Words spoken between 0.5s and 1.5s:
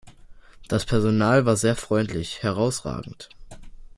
Das Personal